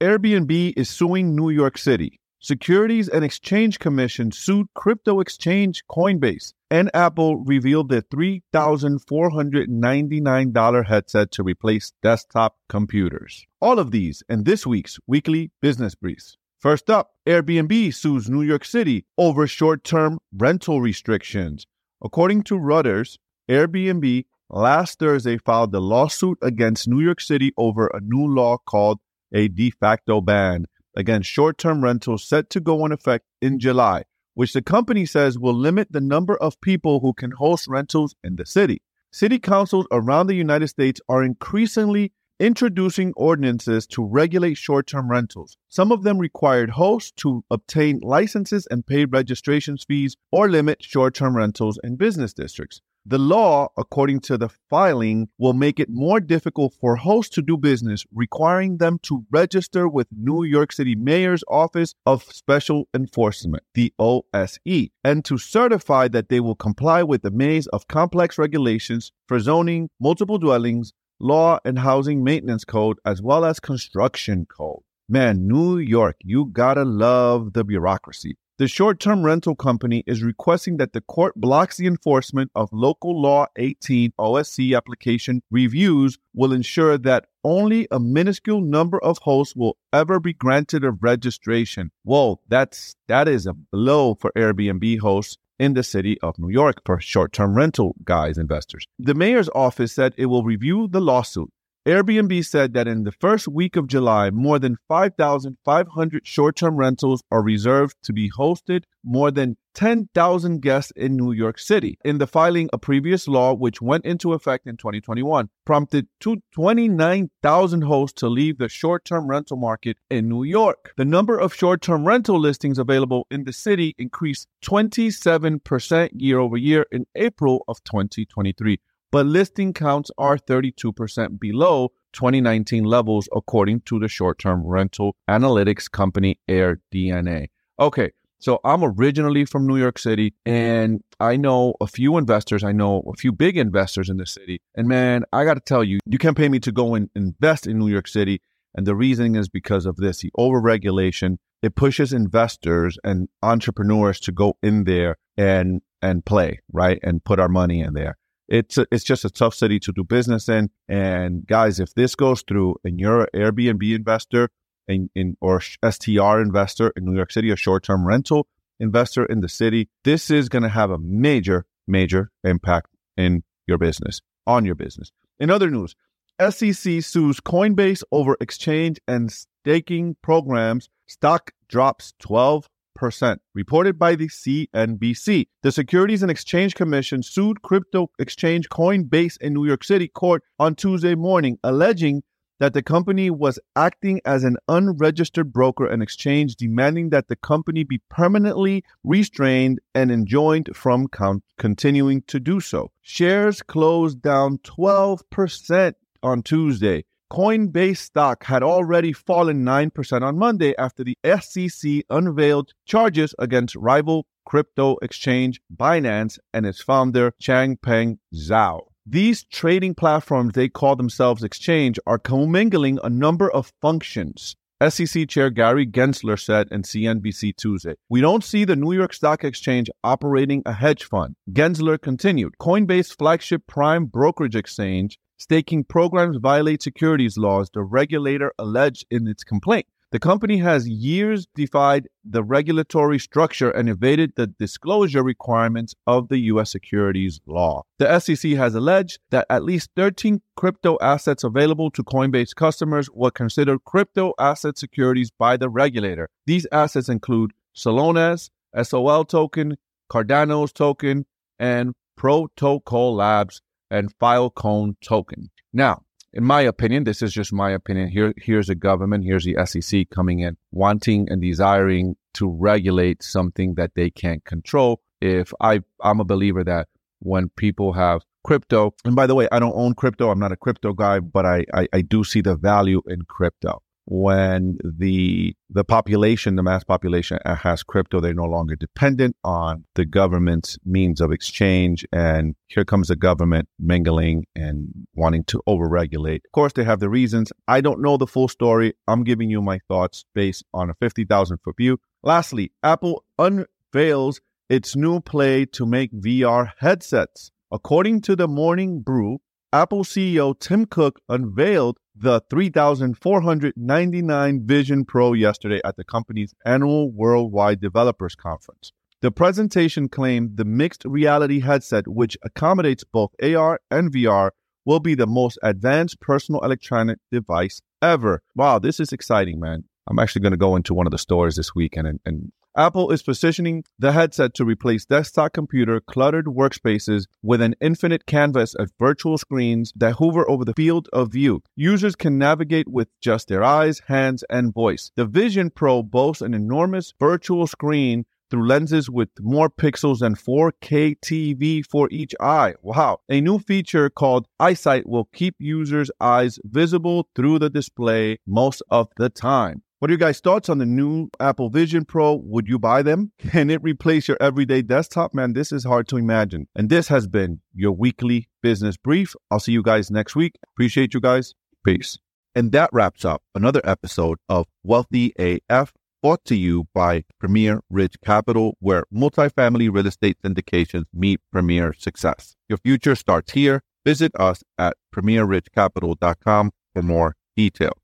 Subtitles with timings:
[0.00, 2.20] Airbnb is suing New York City.
[2.38, 11.42] Securities and Exchange Commission sued crypto exchange Coinbase, and Apple revealed their $3,499 headset to
[11.42, 13.44] replace desktop computers.
[13.60, 16.36] All of these in this week's weekly business briefs.
[16.60, 21.66] First up, Airbnb sues New York City over short term rental restrictions.
[22.00, 23.18] According to Reuters,
[23.48, 29.00] Airbnb last Thursday filed a lawsuit against New York City over a new law called
[29.32, 34.04] a de facto ban against short term rentals set to go in effect in July,
[34.34, 38.36] which the company says will limit the number of people who can host rentals in
[38.36, 38.82] the city.
[39.10, 45.56] City councils around the United States are increasingly introducing ordinances to regulate short term rentals.
[45.68, 51.14] Some of them required hosts to obtain licenses and pay registration fees or limit short
[51.14, 52.80] term rentals in business districts.
[53.10, 57.56] The law, according to the filing, will make it more difficult for hosts to do
[57.56, 63.94] business, requiring them to register with New York City Mayor's Office of Special Enforcement, the
[63.98, 69.40] OSE, and to certify that they will comply with the maze of complex regulations for
[69.40, 74.82] zoning, multiple dwellings, law and housing maintenance code, as well as construction code.
[75.08, 78.36] Man, New York, you gotta love the bureaucracy.
[78.58, 83.22] The short term rental company is requesting that the court blocks the enforcement of Local
[83.22, 89.76] Law 18 OSC application reviews will ensure that only a minuscule number of hosts will
[89.92, 91.92] ever be granted a registration.
[92.02, 96.82] Whoa, that's that is a blow for Airbnb hosts in the city of New York
[96.84, 98.88] for short term rental guys investors.
[98.98, 101.52] The mayor's office said it will review the lawsuit
[101.88, 107.22] Airbnb said that in the first week of July, more than 5,500 short term rentals
[107.30, 111.98] are reserved to be hosted, more than 10,000 guests in New York City.
[112.04, 118.20] In the filing, a previous law, which went into effect in 2021, prompted 29,000 hosts
[118.20, 120.92] to leave the short term rental market in New York.
[120.98, 126.58] The number of short term rental listings available in the city increased 27% year over
[126.58, 128.78] year in April of 2023
[129.10, 135.90] but listing counts are 32% below 2019 levels, according to the short term rental analytics
[135.90, 137.48] company AirDNA.
[137.80, 138.10] Okay,
[138.40, 142.62] so I'm originally from New York City, and I know a few investors.
[142.62, 144.60] I know a few big investors in the city.
[144.76, 147.66] And man, I got to tell you, you can't pay me to go and invest
[147.66, 148.40] in New York City.
[148.74, 151.38] And the reasoning is because of this the overregulation.
[151.62, 157.00] It pushes investors and entrepreneurs to go in there and and play, right?
[157.02, 158.16] And put our money in there
[158.48, 160.70] it's a, it's just a tough city to do business in.
[160.88, 164.50] And guys, if this goes through and you're an Airbnb investor
[164.86, 168.48] in, in or STR investor in New York City, a short term rental
[168.80, 173.78] investor in the city, this is going to have a major, major impact in your
[173.78, 175.12] business, on your business.
[175.38, 175.94] In other news,
[176.40, 180.88] SEC sues Coinbase over exchange and staking programs.
[181.06, 185.46] Stock drops 12 percent reported by the CNBC.
[185.62, 190.74] The Securities and Exchange Commission sued crypto exchange Coinbase in New York City court on
[190.74, 192.22] Tuesday morning, alleging
[192.58, 197.84] that the company was acting as an unregistered broker and exchange, demanding that the company
[197.84, 202.90] be permanently restrained and enjoined from con- continuing to do so.
[203.00, 205.92] Shares closed down 12%
[206.22, 207.04] on Tuesday.
[207.30, 214.26] Coinbase stock had already fallen 9% on Monday after the SEC unveiled charges against rival
[214.46, 218.80] crypto exchange Binance and its founder Changpeng Zhao.
[219.04, 224.56] These trading platforms they call themselves exchange are commingling a number of functions.
[224.86, 229.44] SEC Chair Gary Gensler said in CNBC Tuesday, We don't see the New York Stock
[229.44, 231.34] Exchange operating a hedge fund.
[231.50, 239.06] Gensler continued, Coinbase flagship prime brokerage exchange staking programs violate securities laws, the regulator alleged
[239.10, 239.86] in its complaint.
[240.10, 246.38] The company has years defied the regulatory structure and evaded the disclosure requirements of the
[246.52, 246.70] U.S.
[246.70, 247.82] securities law.
[247.98, 253.30] The SEC has alleged that at least 13 crypto assets available to Coinbase customers were
[253.30, 256.30] considered crypto asset securities by the regulator.
[256.46, 258.50] These assets include Solana's,
[258.82, 259.76] SOL token,
[260.10, 261.26] Cardano's token,
[261.58, 265.50] and Protocol Labs and Filecoin token.
[265.72, 268.08] Now, in my opinion, this is just my opinion.
[268.08, 273.74] Here, here's the government, here's the SEC coming in, wanting and desiring to regulate something
[273.74, 275.00] that they can't control.
[275.20, 276.88] If I, I'm a believer that
[277.20, 280.30] when people have crypto, and by the way, I don't own crypto.
[280.30, 283.82] I'm not a crypto guy, but I, I, I do see the value in crypto
[284.10, 290.06] when the the population, the mass population has crypto, they're no longer dependent on the
[290.06, 292.06] government's means of exchange.
[292.10, 296.40] And here comes the government mingling and wanting to overregulate.
[296.46, 297.52] Of course, they have the reasons.
[297.68, 298.94] I don't know the full story.
[299.06, 301.98] I'm giving you my thoughts based on a 50,000 foot view.
[302.22, 304.40] Lastly, Apple unveils
[304.70, 307.50] its new play to make VR headsets.
[307.70, 315.78] According to the Morning Brew, Apple CEO Tim Cook unveiled the 3499 Vision Pro yesterday
[315.84, 318.92] at the company's annual Worldwide Developers Conference.
[319.20, 324.52] The presentation claimed the mixed reality headset, which accommodates both AR and VR,
[324.86, 328.40] will be the most advanced personal electronic device ever.
[328.54, 329.84] Wow, this is exciting, man.
[330.06, 333.10] I'm actually going to go into one of the stores this weekend and, and Apple
[333.10, 338.92] is positioning the headset to replace desktop computer cluttered workspaces with an infinite canvas of
[339.00, 341.60] virtual screens that hover over the field of view.
[341.74, 345.10] Users can navigate with just their eyes, hands, and voice.
[345.16, 351.16] The Vision Pro boasts an enormous virtual screen through lenses with more pixels than 4K
[351.18, 352.74] TV for each eye.
[352.82, 353.18] Wow.
[353.28, 359.08] A new feature called EyeSight will keep users' eyes visible through the display most of
[359.16, 359.82] the time.
[360.00, 362.34] What are your guys' thoughts on the new Apple Vision Pro?
[362.34, 363.32] Would you buy them?
[363.38, 365.34] Can it replace your everyday desktop?
[365.34, 366.68] Man, this is hard to imagine.
[366.76, 369.34] And this has been your weekly business brief.
[369.50, 370.54] I'll see you guys next week.
[370.74, 371.56] Appreciate you guys.
[371.84, 372.16] Peace.
[372.54, 375.92] And that wraps up another episode of Wealthy AF
[376.22, 382.54] brought to you by Premier Ridge Capital, where multifamily real estate syndications meet premier success.
[382.68, 383.82] Your future starts here.
[384.06, 387.98] Visit us at premierridgecapital.com for more details.